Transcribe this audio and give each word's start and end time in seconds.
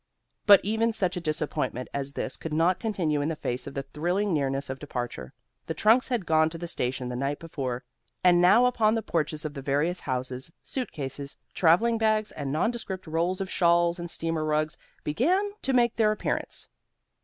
But 0.47 0.61
even 0.63 0.91
such 0.93 1.15
a 1.15 1.21
disappointment 1.21 1.87
as 1.93 2.13
this 2.13 2.35
could 2.35 2.53
not 2.55 2.79
continue 2.79 3.21
in 3.21 3.29
the 3.29 3.35
face 3.35 3.67
of 3.67 3.75
the 3.75 3.83
thrilling 3.83 4.33
nearness 4.33 4.67
of 4.67 4.79
departure. 4.79 5.31
The 5.67 5.75
trunks 5.75 6.07
had 6.07 6.25
gone 6.25 6.49
to 6.49 6.57
the 6.57 6.65
station 6.67 7.07
the 7.07 7.15
night 7.15 7.37
before, 7.37 7.83
and 8.23 8.41
now 8.41 8.65
upon 8.65 8.95
the 8.95 9.03
porches 9.03 9.45
of 9.45 9.53
the 9.53 9.61
various 9.61 9.99
houses, 9.99 10.51
suitcases, 10.63 11.37
travelling 11.53 11.99
bags, 11.99 12.31
and 12.31 12.51
nondescript 12.51 13.05
rolls 13.05 13.41
of 13.41 13.51
shawls 13.51 13.99
and 13.99 14.09
steamer 14.09 14.43
rugs 14.43 14.75
began 15.03 15.51
to 15.61 15.71
make 15.71 15.95
their 15.97 16.11
appearance. 16.11 16.67